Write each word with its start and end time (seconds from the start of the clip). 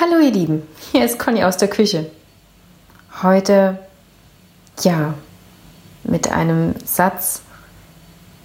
Hallo 0.00 0.18
ihr 0.18 0.30
Lieben, 0.30 0.62
hier 0.92 1.04
ist 1.04 1.18
Conny 1.18 1.44
aus 1.44 1.58
der 1.58 1.68
Küche. 1.68 2.10
Heute, 3.22 3.78
ja, 4.80 5.12
mit 6.04 6.32
einem 6.32 6.74
Satz, 6.86 7.42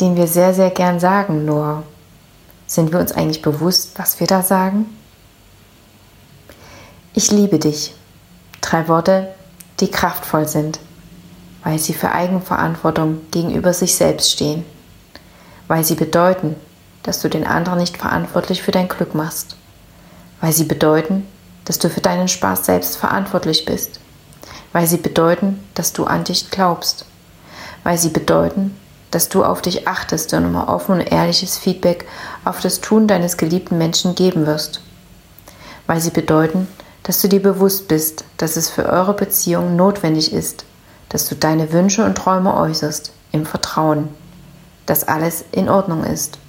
den 0.02 0.18
wir 0.18 0.28
sehr, 0.28 0.54
sehr 0.54 0.70
gern 0.70 0.99
sagen, 0.99 1.46
nur 1.46 1.83
sind 2.68 2.91
wir 2.91 2.99
uns 2.99 3.13
eigentlich 3.13 3.41
bewusst, 3.41 3.91
was 3.96 4.20
wir 4.20 4.28
da 4.28 4.41
sagen? 4.41 4.88
Ich 7.13 7.31
liebe 7.31 7.58
dich. 7.58 7.96
Drei 8.60 8.90
Worte, 8.90 9.33
die 9.79 9.90
kraftvoll 9.90 10.49
sind, 10.49 10.81
weil 11.63 11.79
sie 11.79 11.94
für 11.94 12.12
Eigenverantwortung 12.12 13.22
gegenüber 13.31 13.72
sich 13.72 13.96
selbst 13.96 14.29
stehen, 14.29 14.65
weil 15.69 15.85
sie 15.85 15.96
bedeuten, 15.96 16.58
dass 17.03 17.22
du 17.22 17.30
den 17.30 17.48
anderen 17.48 17.80
nicht 17.80 17.95
verantwortlich 17.95 18.62
für 18.62 18.72
dein 18.72 18.90
Glück 18.90 19.16
machst, 19.16 19.55
weil 20.41 20.52
sie 20.52 20.66
bedeuten, 20.66 21.26
dass 21.66 21.80
du 21.80 21.90
für 21.90 22.02
deinen 22.02 22.27
Spaß 22.27 22.66
selbst 22.66 22.98
verantwortlich 22.98 23.66
bist, 23.66 23.99
weil 24.71 24.88
sie 24.88 24.98
bedeuten, 24.98 25.63
dass 25.73 25.94
du 25.94 26.05
an 26.05 26.23
dich 26.23 26.49
glaubst, 26.52 27.05
weil 27.84 27.98
sie 27.98 28.09
bedeuten, 28.09 28.76
dass 29.12 29.30
du 29.30 29.44
auf 29.44 29.62
dich 29.62 29.88
achtest 29.88 30.34
und 30.34 30.45
immer 30.45 30.67
offen 30.70 30.95
und 30.95 31.02
ehrliches 31.02 31.58
Feedback 31.58 32.05
auf 32.44 32.59
das 32.59 32.81
Tun 32.81 33.08
deines 33.08 33.38
geliebten 33.38 33.77
Menschen 33.77 34.16
geben 34.16 34.45
wirst, 34.45 34.81
weil 35.88 35.99
sie 35.99 36.12
bedeuten, 36.12 36.67
dass 37.03 37.22
du 37.22 37.30
dir 37.30 37.41
bewusst 37.41 37.88
bist, 37.88 38.25
dass 38.38 38.58
es 38.58 38.70
für 38.70 38.86
eure 38.88 39.13
Beziehung 39.13 39.75
notwendig 39.75 40.34
ist, 40.34 40.66
dass 41.09 41.30
du 41.30 41.36
deine 41.36 41.72
Wünsche 41.72 42.03
und 42.03 42.16
Träume 42.16 42.55
äußerst, 42.55 43.11
im 43.31 43.45
Vertrauen, 43.45 44.09
dass 44.86 45.08
alles 45.08 45.45
in 45.52 45.70
Ordnung 45.70 46.03
ist, 46.03 46.39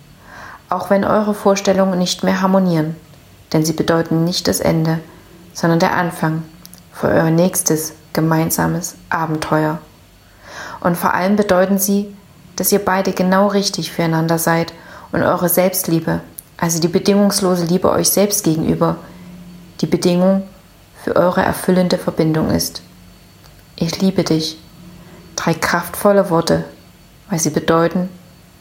auch 0.69 0.89
wenn 0.89 1.05
eure 1.05 1.35
Vorstellungen 1.35 1.99
nicht 1.99 2.25
mehr 2.25 2.41
harmonieren, 2.41 2.97
denn 3.53 3.65
sie 3.65 3.73
bedeuten 3.73 4.25
nicht 4.25 4.49
das 4.49 4.61
Ende, 4.61 5.01
sondern 5.57 5.79
der 5.79 5.97
Anfang 5.97 6.43
für 6.93 7.09
euer 7.09 7.31
nächstes 7.31 7.95
gemeinsames 8.13 8.95
Abenteuer. 9.09 9.79
Und 10.81 10.99
vor 10.99 11.15
allem 11.15 11.37
bedeuten 11.37 11.79
sie, 11.79 12.15
dass 12.57 12.73
ihr 12.73 12.79
beide 12.79 13.13
genau 13.13 13.47
richtig 13.47 13.91
füreinander 13.91 14.39
seid 14.39 14.75
und 15.13 15.23
eure 15.23 15.49
Selbstliebe, 15.49 16.21
also 16.59 16.79
die 16.79 16.89
bedingungslose 16.89 17.65
Liebe 17.65 17.91
euch 17.91 18.11
selbst 18.11 18.45
gegenüber, 18.45 18.97
die 19.81 19.87
Bedingung 19.87 20.43
für 21.03 21.17
eure 21.17 21.41
erfüllende 21.41 21.97
Verbindung 21.97 22.51
ist. 22.51 22.83
Ich 23.77 23.99
liebe 24.03 24.25
dich. 24.25 24.59
Drei 25.37 25.55
kraftvolle 25.55 26.29
Worte, 26.29 26.65
weil 27.31 27.39
sie 27.39 27.51
bedeuten, 27.51 28.11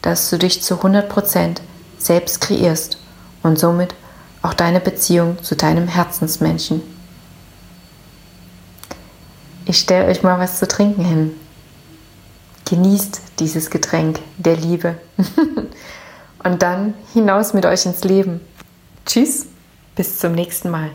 dass 0.00 0.30
du 0.30 0.38
dich 0.38 0.62
zu 0.62 0.76
100% 0.76 1.58
selbst 1.98 2.40
kreierst 2.40 2.96
und 3.42 3.58
somit 3.58 3.94
auch 4.46 4.54
deine 4.54 4.78
Beziehung 4.78 5.42
zu 5.42 5.56
deinem 5.56 5.88
Herzensmenschen. 5.88 6.80
Ich 9.64 9.78
stelle 9.80 10.06
euch 10.06 10.22
mal 10.22 10.38
was 10.38 10.60
zu 10.60 10.68
trinken 10.68 11.04
hin. 11.04 11.32
Genießt 12.64 13.20
dieses 13.40 13.70
Getränk 13.70 14.20
der 14.38 14.56
Liebe. 14.56 14.98
und 16.44 16.62
dann 16.62 16.94
hinaus 17.12 17.54
mit 17.54 17.66
euch 17.66 17.86
ins 17.86 18.04
Leben. 18.04 18.40
Tschüss, 19.04 19.46
bis 19.96 20.18
zum 20.18 20.32
nächsten 20.32 20.70
Mal. 20.70 20.90